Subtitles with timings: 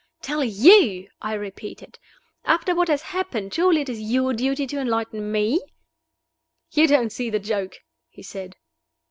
[0.23, 1.99] "Tell you!" I repeated.
[2.43, 5.61] "After what has happened, surely it is your duty to enlighten me."
[6.71, 7.75] "You don't see the joke,"
[8.09, 8.55] he said.